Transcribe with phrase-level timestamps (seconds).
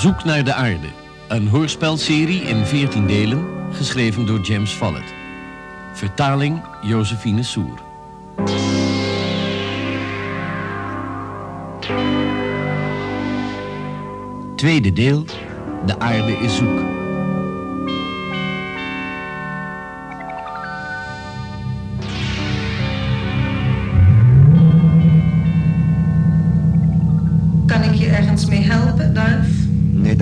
[0.00, 0.88] zoek naar de aarde.
[1.28, 5.14] Een hoorspelserie in 14 delen, geschreven door James Follett.
[5.92, 7.78] Vertaling Josephine Soer.
[14.56, 15.24] Tweede deel,
[15.86, 16.99] de aarde is zoek.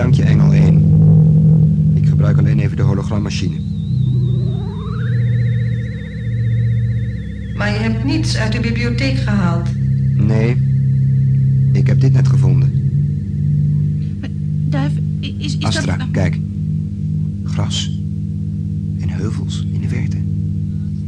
[0.08, 1.92] Dank je, Engel 1.
[1.94, 3.56] Ik gebruik alleen even de hologrammachine.
[7.56, 9.68] Maar je hebt niets uit de bibliotheek gehaald.
[10.16, 10.56] Nee,
[11.72, 12.72] ik heb dit net gevonden.
[14.68, 16.10] Duif, is, is Astra, dat...
[16.10, 16.38] kijk.
[17.44, 18.00] Gras.
[19.00, 20.16] En heuvels in de verte.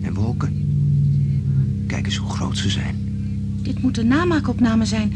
[0.02, 0.52] En wolken.
[1.87, 2.96] Kijk eens hoe groot ze zijn.
[3.62, 5.12] Dit moet een namaakopname zijn.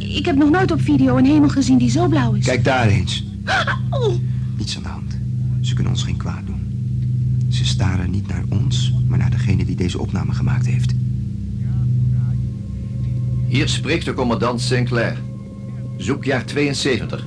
[0.00, 2.44] Ik heb nog nooit op video een hemel gezien die zo blauw is.
[2.44, 3.24] Kijk daar eens.
[3.90, 4.14] Oh,
[4.56, 5.18] Niets aan de hand.
[5.60, 7.46] Ze kunnen ons geen kwaad doen.
[7.48, 10.94] Ze staren niet naar ons, maar naar degene die deze opname gemaakt heeft.
[13.46, 15.18] Hier spreekt de commandant Sinclair.
[15.96, 17.26] Zoekjaar 72.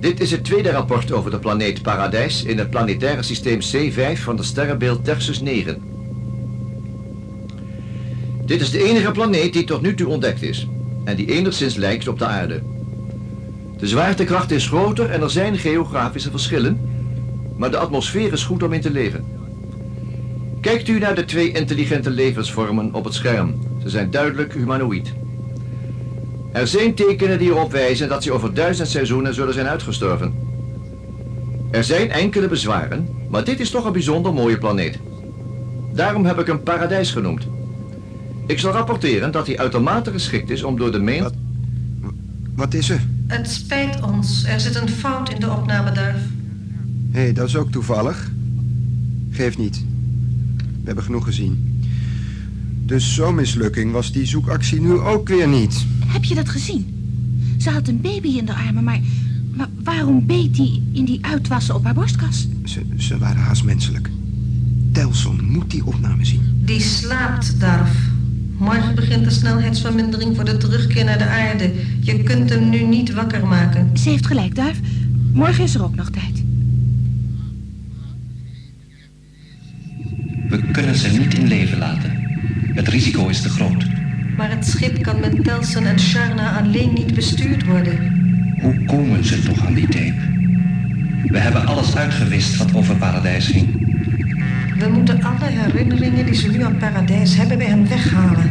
[0.00, 4.36] Dit is het tweede rapport over de planeet Paradijs in het planetaire systeem C5 van
[4.36, 5.82] de sterrenbeeld Tersus 9.
[8.46, 10.66] Dit is de enige planeet die tot nu toe ontdekt is
[11.04, 12.60] en die enigszins lijkt op de aarde.
[13.78, 16.80] De zwaartekracht is groter en er zijn geografische verschillen,
[17.56, 19.24] maar de atmosfeer is goed om in te leven.
[20.60, 23.54] Kijkt u naar de twee intelligente levensvormen op het scherm.
[23.82, 25.12] Ze zijn duidelijk humanoïd.
[26.52, 30.34] Er zijn tekenen die erop wijzen dat ze over duizend seizoenen zullen zijn uitgestorven.
[31.70, 34.98] Er zijn enkele bezwaren, maar dit is toch een bijzonder mooie planeet.
[35.92, 37.46] Daarom heb ik hem paradijs genoemd.
[38.50, 41.22] Ik zal rapporteren dat hij uitermate geschikt is om door de main...
[41.22, 41.34] Wat?
[42.54, 43.00] Wat is er?
[43.26, 44.44] Het spijt ons.
[44.44, 46.22] Er zit een fout in de opname, Duif.
[47.10, 48.30] Hé, hey, dat is ook toevallig.
[49.30, 49.84] Geef niet.
[50.56, 51.82] We hebben genoeg gezien.
[52.84, 55.86] Dus zo'n mislukking was die zoekactie nu ook weer niet.
[56.06, 56.94] heb je dat gezien?
[57.58, 59.00] Ze had een baby in de armen, maar,
[59.54, 62.48] maar waarom beet die in die uitwassen op haar borstkas?
[62.64, 64.10] Ze, ze waren haast menselijk.
[64.92, 66.62] Telson moet die opname zien.
[66.64, 68.09] Die slaapt, Duif.
[68.60, 71.72] Morgen begint de snelheidsvermindering voor de terugkeer naar de aarde.
[72.00, 73.98] Je kunt hem nu niet wakker maken.
[73.98, 74.80] Ze heeft gelijk, Duif.
[75.32, 76.42] Morgen is er ook nog tijd.
[80.48, 82.10] We kunnen ze niet in leven laten.
[82.74, 83.86] Het risico is te groot.
[84.36, 87.98] Maar het schip kan met Telsen en Sharna alleen niet bestuurd worden.
[88.60, 90.28] Hoe komen ze toch aan die tape?
[91.26, 93.89] We hebben alles uitgewist wat over paradijs ging.
[94.80, 98.50] We moeten alle herinneringen die ze nu aan paradijs hebben bij hen weghalen.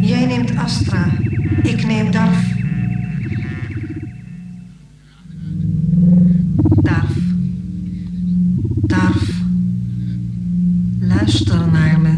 [0.00, 1.06] Jij neemt Astra.
[1.62, 2.52] Ik neem Darf.
[6.82, 7.16] Darf.
[8.74, 9.30] Darf.
[11.00, 12.14] Luister naar me.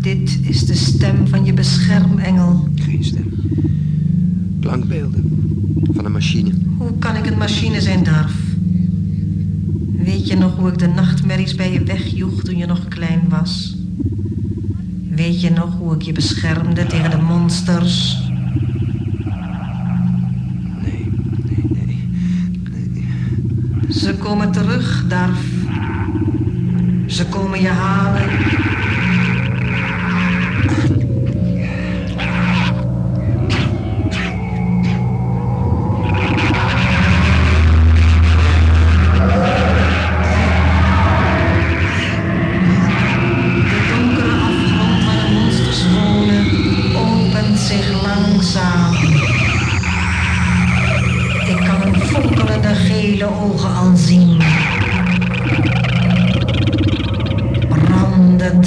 [0.00, 2.68] Dit is de stem van je beschermengel.
[2.74, 3.32] Geen stem.
[4.60, 5.24] Klankbeelden.
[5.92, 6.50] Van een machine.
[6.78, 8.45] Hoe kan ik een machine zijn, Darf?
[10.26, 13.76] Weet je nog hoe ik de nachtmerries bij je wegjoeg toen je nog klein was?
[15.10, 18.16] Weet je nog hoe ik je beschermde tegen de monsters?
[20.82, 21.12] Nee,
[21.44, 22.10] nee, nee.
[22.72, 23.92] nee.
[23.92, 25.44] Ze komen terug, Darf.
[27.06, 28.28] Ze komen je halen.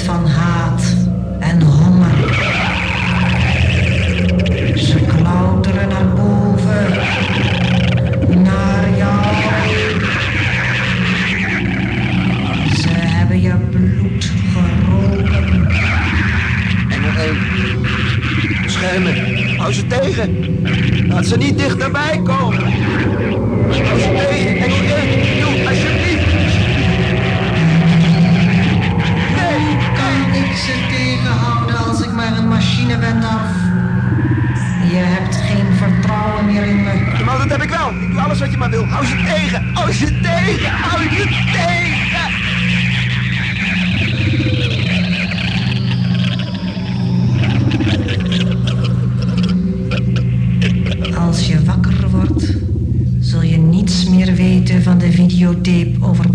[0.06, 0.39] Van
[37.90, 38.84] Ik doe alles wat je maar wil.
[38.86, 39.64] Hou ze tegen.
[39.74, 40.70] Hou ze tegen.
[40.70, 42.28] Hou ze tegen.
[51.16, 52.54] Als je wakker wordt,
[53.20, 56.30] zul je niets meer weten van de videotape over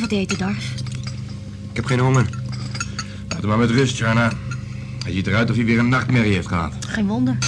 [0.00, 0.72] moet wat eten, Darf.
[1.70, 2.28] Ik heb geen honger.
[3.28, 4.32] Laat hem maar met rust, Jana.
[5.04, 6.72] Hij ziet eruit of hij weer een nachtmerrie heeft gehad.
[6.86, 7.38] Geen wonder.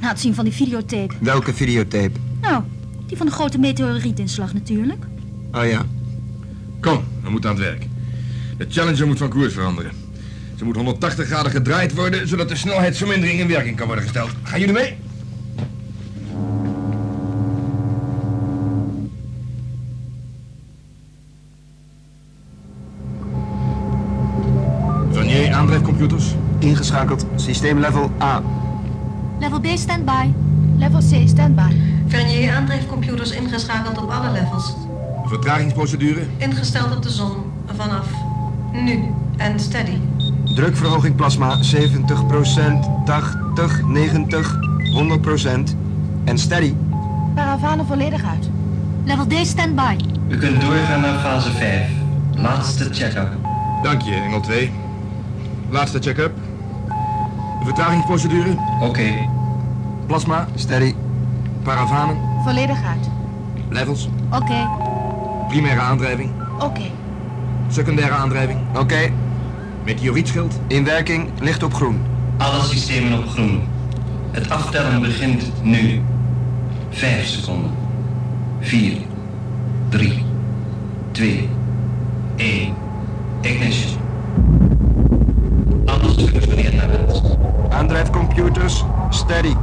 [0.00, 1.14] Na het zien van die videotape.
[1.20, 2.18] Welke videotape?
[2.40, 2.62] Nou,
[3.06, 5.04] die van de grote meteorietinslag natuurlijk.
[5.52, 5.86] Oh ja.
[6.80, 7.86] Kom, we moeten aan het werk.
[8.58, 9.92] De Challenger moet van koers veranderen.
[10.56, 14.30] Ze moet 180 graden gedraaid worden, zodat de snelheidsvermindering in werking kan worden gesteld.
[14.42, 14.96] Gaan jullie mee?
[26.92, 27.26] Ingeschakeld.
[27.36, 28.42] Systeem level A.
[29.40, 30.32] Level B standby.
[30.76, 31.76] Level C standby.
[32.06, 34.74] Vernier aandrijfcomputers ingeschakeld op alle levels.
[35.24, 36.26] Vertragingsprocedure.
[36.36, 37.32] Ingesteld op de zon.
[37.76, 38.06] Vanaf
[38.72, 39.00] nu.
[39.36, 39.98] En steady.
[40.54, 41.60] Drukverhoging plasma 70%,
[43.04, 44.58] 80, 90,
[44.94, 45.76] 100%
[46.24, 46.74] en steady.
[47.34, 48.50] Paravanen volledig uit.
[49.04, 49.96] Level D standby.
[50.28, 51.90] U kunt doorgaan naar fase 5.
[52.36, 53.28] Laatste check-up.
[53.82, 54.72] Dank je, Engel 2.
[55.70, 56.32] Laatste check-up.
[57.62, 58.56] De vertragingsprocedure.
[58.80, 59.28] Oké.
[60.06, 60.46] Plasma.
[60.54, 60.94] Steady.
[61.62, 62.16] Paravanen.
[62.44, 63.10] Volledig uit.
[63.68, 64.08] Levels.
[64.30, 64.68] Oké.
[65.48, 66.30] Primaire aandrijving.
[66.60, 66.80] Oké.
[67.68, 68.58] Secundaire aandrijving.
[68.78, 69.12] Oké.
[69.84, 70.60] Meteorietschild.
[70.66, 71.28] In werking.
[71.40, 72.00] Licht op groen.
[72.36, 73.62] Alle systemen op groen.
[74.30, 76.02] Het aftellen begint nu.
[76.90, 77.70] 5 seconden.
[78.60, 78.96] 4,
[79.88, 80.24] 3,
[81.10, 81.48] 2,
[82.36, 82.74] 1.
[83.40, 84.00] Ignition.
[85.86, 87.01] Alles functioneert naar.
[87.72, 88.84] Aandrijfcomputers.
[89.10, 89.54] Steady.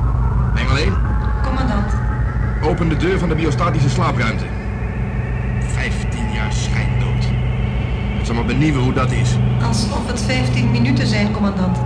[0.56, 0.94] Engel 1.
[1.44, 1.94] Commandant.
[2.64, 4.44] Open de deur van de biostatische slaapruimte.
[5.62, 7.26] 15 jaar schijndood.
[8.18, 9.36] Het zal maar benieuwen hoe dat is.
[9.62, 11.78] Alsof het 15 minuten zijn, commandant.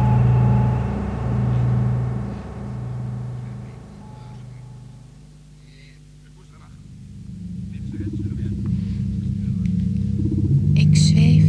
[10.74, 11.46] Ik zweef.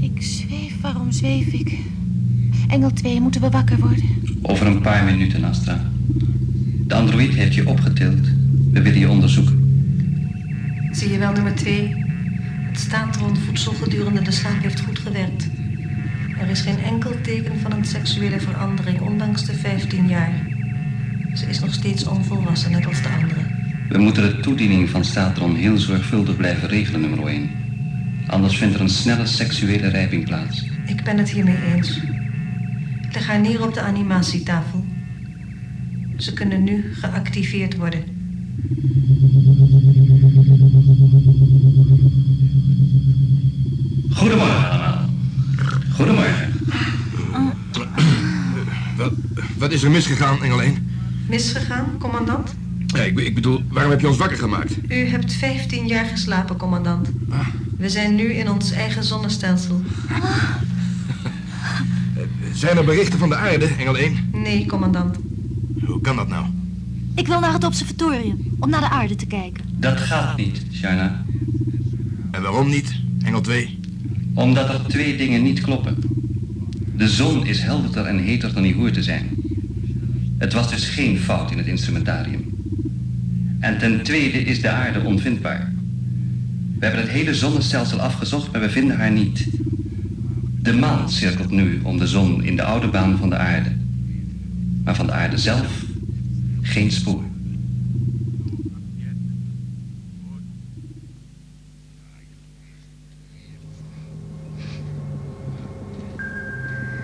[0.00, 0.80] Ik zweef.
[0.80, 1.78] Waarom zweef ik?
[2.68, 4.04] Engel 2, moeten we wakker worden?
[4.42, 5.80] Over een paar minuten, Astra.
[6.86, 8.26] De androïd heeft je opgetild.
[8.72, 9.64] We willen je onderzoeken.
[10.90, 12.04] Zie je wel, nummer 2.
[12.66, 15.48] Het staantronvoedsel gedurende de slaap heeft goed gewerkt.
[16.40, 20.32] Er is geen enkel teken van een seksuele verandering, ondanks de 15 jaar.
[21.34, 23.46] Ze is nog steeds onvolwassen, net als de anderen.
[23.88, 27.50] We moeten de toediening van Statron heel zorgvuldig blijven regelen, nummer 1.
[28.26, 30.66] Anders vindt er een snelle seksuele rijping plaats.
[30.86, 32.00] Ik ben het hiermee eens.
[33.16, 34.84] Leg haar neer op de animatietafel.
[36.16, 38.04] Ze kunnen nu geactiveerd worden.
[44.10, 45.08] Goedemorgen allemaal.
[45.94, 46.52] Goedemorgen.
[48.96, 49.12] Wat,
[49.58, 50.90] wat is er misgegaan, Engel 1?
[51.28, 52.54] Misgegaan, commandant?
[52.86, 54.76] Ja, ik, ik bedoel, waarom heb je ons wakker gemaakt?
[54.88, 57.08] U hebt 15 jaar geslapen, commandant.
[57.78, 59.80] We zijn nu in ons eigen zonnestelsel.
[62.56, 64.30] Zijn er berichten van de aarde, Engel 1?
[64.32, 65.16] Nee, commandant.
[65.84, 66.46] Hoe kan dat nou?
[67.14, 69.64] Ik wil naar het observatorium, om naar de aarde te kijken.
[69.72, 71.24] Dat gaat niet, Sharna.
[72.30, 73.80] En waarom niet, Engel 2?
[74.34, 75.96] Omdat er twee dingen niet kloppen.
[76.96, 79.30] De zon is helderder en heter dan die hoort te zijn.
[80.38, 82.54] Het was dus geen fout in het instrumentarium.
[83.60, 85.72] En ten tweede is de aarde onvindbaar.
[86.78, 89.48] We hebben het hele zonnestelsel afgezocht, maar we vinden haar niet.
[90.66, 93.76] De maan cirkelt nu om de zon in de oude baan van de aarde.
[94.84, 95.84] Maar van de aarde zelf
[96.60, 97.22] geen spoor.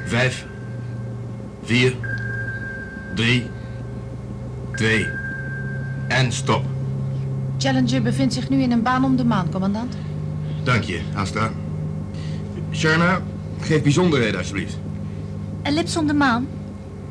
[0.06, 0.46] Vijf,
[1.62, 1.94] vier,
[3.14, 3.44] drie,
[4.74, 5.06] twee
[6.08, 6.64] en stop.
[7.58, 9.96] Challenger bevindt zich nu in een baan om de maan, commandant.
[10.62, 11.50] Dank je, Astra.
[12.72, 13.20] Sharna,
[13.64, 14.78] geef bijzonderheden alsjeblieft.
[15.62, 16.46] Ellips om de maan.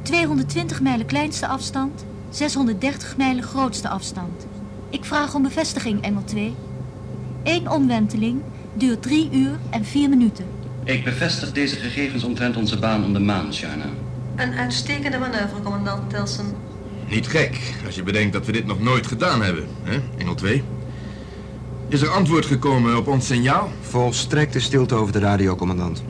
[0.02, 2.06] 220 mijlen kleinste afstand.
[2.30, 4.48] 630 mijlen grootste afstand.
[4.90, 6.56] Ik vraag om bevestiging, Engel 2.
[7.44, 8.42] Eén omwenteling
[8.74, 10.46] duurt 3 uur en 4 minuten.
[10.84, 13.86] Ik bevestig deze gegevens omtrent onze baan om de maan, Sharna.
[14.36, 16.46] Een uitstekende manoeuvre, commandant Telsen.
[17.10, 20.64] Niet gek, als je bedenkt dat we dit nog nooit gedaan hebben, hè, Engel 2.
[21.88, 23.72] Is er antwoord gekomen op ons signaal?
[23.82, 26.04] Volstrekte stilte over de radio, commandant.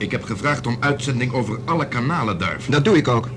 [0.00, 2.66] Ik heb gevraagd om uitzending over alle kanalen, Darf.
[2.66, 3.28] Dat doe ik ook.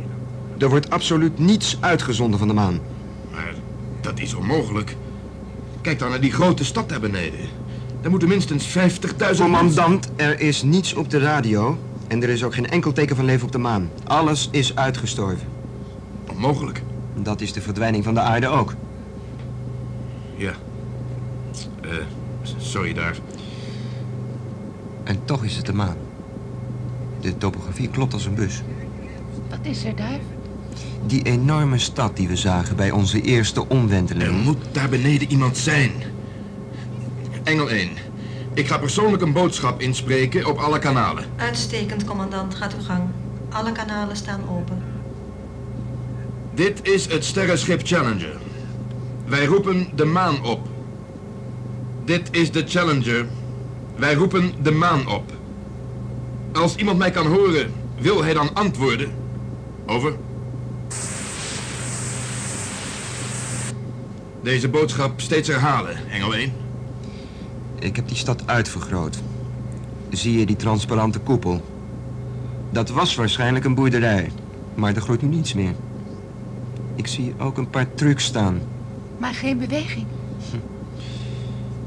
[0.58, 2.80] Er wordt absoluut niets uitgezonden van de maan.
[3.32, 3.54] Maar
[4.02, 4.96] dat is onmogelijk.
[5.82, 7.40] Kijk dan naar die grote stad daar beneden.
[8.02, 8.74] Daar moeten minstens 50.000
[9.18, 9.36] mensen...
[9.36, 11.78] Commandant, er is niets op de radio.
[12.08, 13.90] En er is ook geen enkel teken van leven op de maan.
[14.04, 15.48] Alles is uitgestorven.
[16.30, 16.82] Onmogelijk.
[17.16, 18.74] Dat is de verdwijning van de aarde ook.
[20.36, 20.54] Ja.
[21.82, 21.90] Eh,
[22.58, 23.22] sorry, Darf.
[25.04, 25.98] En toch is het de maan.
[27.24, 28.62] De topografie klopt als een bus.
[29.50, 30.20] Wat is er daar?
[31.06, 34.44] Die enorme stad die we zagen bij onze eerste Er omwenteling.
[34.44, 35.92] moet daar beneden iemand zijn.
[37.44, 37.90] Engel 1.
[38.54, 41.26] Ik ga persoonlijk een boodschap inspreken op alle kanalen.
[41.36, 42.56] Uitstekend, commandant.
[42.56, 43.04] Gaat uw gang.
[43.50, 44.82] Alle kanalen staan open.
[46.54, 48.38] Dit is het sterrenschip Challenger.
[49.26, 50.68] Wij roepen de maan op.
[52.06, 53.26] Dit is de Challenger.
[53.96, 55.32] Wij roepen de maan op.
[56.54, 59.12] Als iemand mij kan horen, wil hij dan antwoorden?
[59.86, 60.16] Over.
[64.42, 66.52] Deze boodschap steeds herhalen, Engel 1.
[67.80, 69.22] Ik heb die stad uitvergroot.
[70.10, 71.62] Zie je die transparante koepel?
[72.70, 74.32] Dat was waarschijnlijk een boerderij.
[74.76, 75.76] Maar er groeit nu niets meer.
[76.96, 78.62] Ik zie ook een paar trucks staan.
[79.18, 80.06] Maar geen beweging.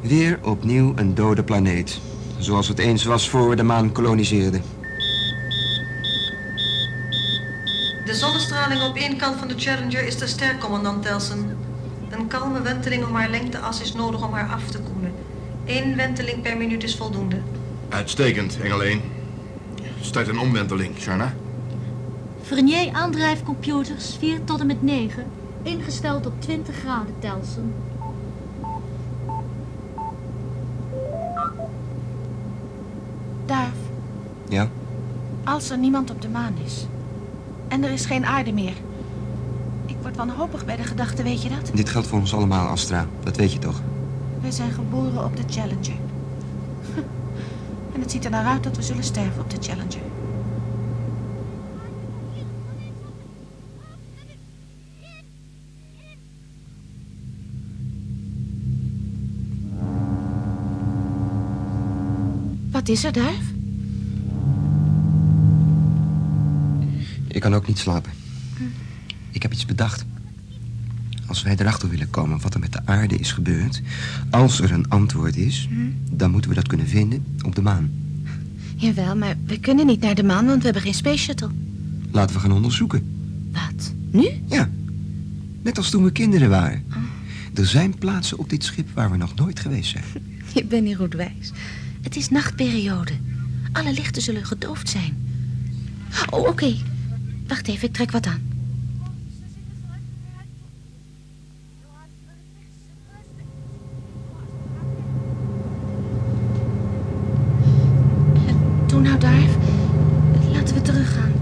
[0.00, 2.00] Weer opnieuw een dode planeet.
[2.38, 4.62] Zoals het eens was voor we de maan koloniseerden.
[8.04, 11.58] De zonnestraling op één kant van de Challenger is te sterk, commandant Telsen.
[12.10, 15.12] Een kalme wenteling om haar lengteas is nodig om haar af te koelen.
[15.64, 17.36] Eén wenteling per minuut is voldoende.
[17.88, 19.00] Uitstekend, Engel 1.
[20.00, 21.34] Start een omwenteling, Sharna.
[22.42, 25.24] Vernier aandrijfcomputers 4 tot en met 9.
[25.62, 27.74] Ingesteld op 20 graden Telsen.
[35.56, 36.86] Als er niemand op de maan is.
[37.68, 38.72] En er is geen aarde meer.
[39.86, 41.70] Ik word wanhopig bij de gedachte, weet je dat?
[41.75, 43.06] Dit geldt voor ons allemaal, Astra.
[43.22, 43.80] Dat weet je toch?
[44.40, 45.96] We zijn geboren op de Challenger.
[47.94, 50.00] En het ziet er naar uit dat we zullen sterven op de Challenger.
[62.70, 63.55] Wat is er, Duif?
[67.36, 68.12] Ik kan ook niet slapen.
[69.30, 70.04] Ik heb iets bedacht.
[71.26, 73.82] Als wij erachter willen komen wat er met de aarde is gebeurd...
[74.30, 75.68] als er een antwoord is,
[76.10, 77.90] dan moeten we dat kunnen vinden op de maan.
[78.76, 81.48] Jawel, maar we kunnen niet naar de maan, want we hebben geen space shuttle.
[82.10, 83.02] Laten we gaan onderzoeken.
[83.52, 83.92] Wat?
[84.10, 84.28] Nu?
[84.46, 84.70] Ja,
[85.62, 86.84] net als toen we kinderen waren.
[87.54, 90.04] Er zijn plaatsen op dit schip waar we nog nooit geweest zijn.
[90.54, 91.52] Je bent niet goed wijs.
[92.02, 93.12] Het is nachtperiode.
[93.72, 95.16] Alle lichten zullen gedoofd zijn.
[96.30, 96.74] Oh, oké.
[97.48, 98.40] Wacht even, ik trek wat aan.
[108.86, 109.56] Doe nou, Darf.
[110.52, 111.32] Laten we teruggaan.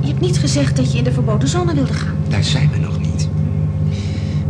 [0.00, 2.16] Je hebt niet gezegd dat je in de verboden zone wilde gaan.
[2.28, 3.28] Daar zijn we nog niet.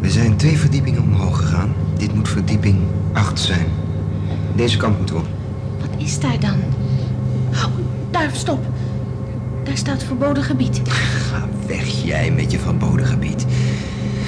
[0.00, 1.74] We zijn twee verdiepingen omhoog gegaan.
[1.96, 2.78] Dit moet verdieping
[3.12, 3.66] 8 zijn.
[4.56, 5.28] Deze kant moeten we op.
[5.80, 6.56] Wat is daar dan?
[7.52, 8.64] Oh, stop.
[9.64, 10.80] Daar staat verboden gebied.
[10.88, 13.46] Ga weg, jij met je verboden gebied.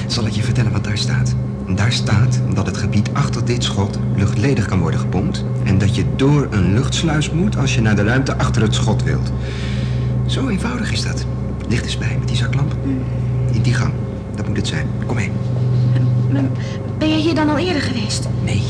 [0.06, 1.34] Zal ik je vertellen wat daar staat?
[1.68, 5.44] Daar staat dat het gebied achter dit schot luchtledig kan worden gepompt...
[5.64, 9.02] en dat je door een luchtsluis moet als je naar de ruimte achter het schot
[9.02, 9.32] wilt.
[10.26, 11.24] Zo eenvoudig is dat.
[11.68, 12.74] Licht eens bij met die zaklamp.
[13.52, 13.92] In die gang.
[14.34, 14.86] Dat moet het zijn.
[15.06, 15.30] Kom mee.
[16.32, 16.42] Maar
[16.98, 18.28] Ben je hier dan al eerder geweest?
[18.44, 18.62] Nee.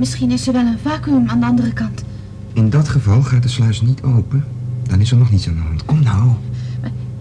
[0.00, 2.04] Misschien is er wel een vacuüm aan de andere kant.
[2.52, 4.44] In dat geval gaat de sluis niet open.
[4.82, 5.84] Dan is er nog niets aan de hand.
[5.84, 6.30] Kom nou.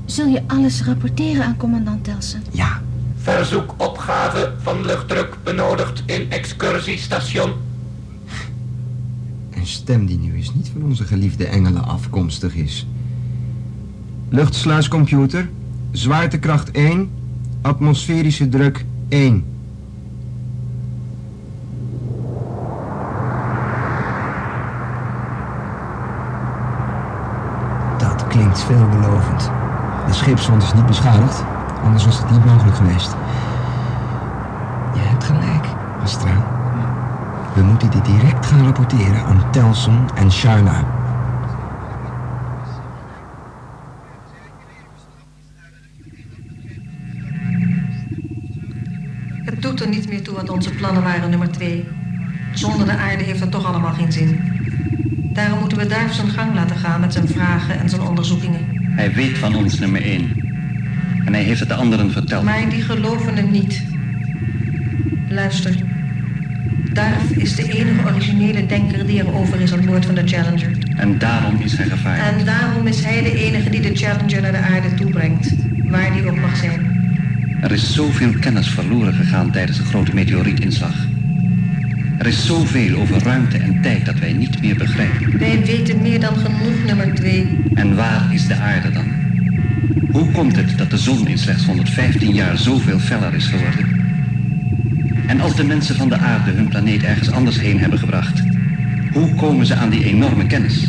[0.06, 2.44] Zul je alles rapporteren aan commandant Telsen?
[2.52, 2.82] Ja.
[3.16, 7.52] Verzoek opgave van luchtdruk benodigd in excursiestation.
[9.50, 12.88] Een stem die nu eens niet van onze geliefde engelen afkomstig is.
[14.30, 15.50] Luchtsluiscomputer.
[15.92, 17.10] Zwaartekracht 1.
[17.62, 19.44] Atmosferische druk 1.
[27.98, 29.52] Dat klinkt veelbelovend.
[30.06, 31.44] De scheepswand is niet beschadigd,
[31.84, 33.12] anders was het niet mogelijk geweest.
[34.94, 35.66] Je hebt gelijk,
[36.04, 36.46] Astra.
[37.54, 40.84] We moeten dit direct gaan rapporteren aan Telson en Sharna.
[49.46, 51.88] Het doet er niet meer toe wat onze plannen waren, nummer twee.
[52.54, 54.40] Zonder de aarde heeft het toch allemaal geen zin.
[55.40, 58.60] Daarom moeten we daar zijn gang laten gaan met zijn vragen en zijn onderzoekingen.
[58.96, 60.32] Hij weet van ons nummer 1.
[61.26, 62.44] En hij heeft het de anderen verteld.
[62.44, 63.84] Maar die geloven hem niet.
[65.30, 65.76] Luister.
[66.94, 70.72] Darf is de enige originele denker die er over is aan boord van de Challenger.
[70.96, 72.40] En daarom is hij gevaarlijk.
[72.40, 75.54] En daarom is hij de enige die de Challenger naar de aarde toebrengt.
[75.84, 76.98] Waar die ook mag zijn.
[77.62, 81.09] Er is zoveel kennis verloren gegaan tijdens de grote meteorietinslag.
[82.20, 85.38] Er is zoveel over ruimte en tijd dat wij niet meer begrijpen.
[85.38, 87.60] Wij weten meer dan genoeg, nummer twee.
[87.74, 89.12] En waar is de aarde dan?
[90.12, 93.88] Hoe komt het dat de zon in slechts 115 jaar zoveel feller is geworden?
[95.28, 98.44] En als de mensen van de aarde hun planeet ergens anders heen hebben gebracht,
[99.14, 100.88] hoe komen ze aan die enorme kennis?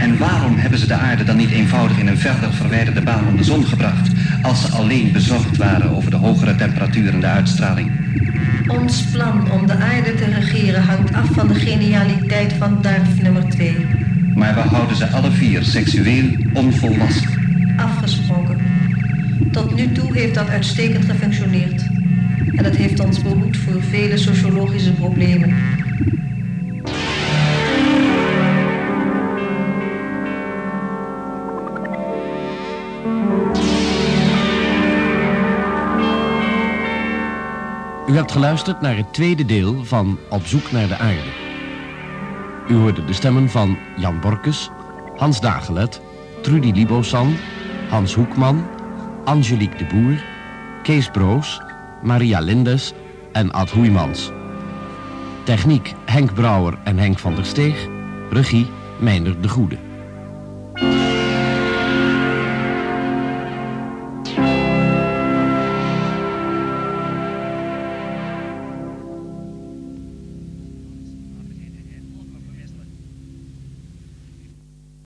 [0.00, 3.36] En waarom hebben ze de aarde dan niet eenvoudig in een verder verwijderde baan om
[3.36, 4.10] de zon gebracht,
[4.42, 8.07] als ze alleen bezorgd waren over de hogere temperatuur en de uitstraling?
[8.66, 13.48] Ons plan om de aarde te regeren hangt af van de genialiteit van Darf nummer
[13.48, 13.76] 2.
[14.34, 17.30] Maar we houden ze alle vier seksueel onvolwassen.
[17.76, 18.56] Afgesproken.
[19.52, 21.82] Tot nu toe heeft dat uitstekend gefunctioneerd.
[22.56, 25.54] En dat heeft ons behoed voor vele sociologische problemen.
[38.08, 41.30] U hebt geluisterd naar het tweede deel van Op zoek naar de aarde.
[42.68, 44.70] U hoorde de stemmen van Jan Borkes,
[45.16, 46.00] Hans Dagelet,
[46.42, 47.36] Trudy Libosan,
[47.88, 48.66] Hans Hoekman,
[49.24, 50.24] Angelique de Boer,
[50.82, 51.60] Kees Broos,
[52.02, 52.92] Maria Lindes
[53.32, 54.30] en Ad Hoeimans.
[55.44, 57.86] Techniek Henk Brouwer en Henk van der Steeg.
[58.30, 58.66] Regie
[58.98, 59.87] Meijner de Goede.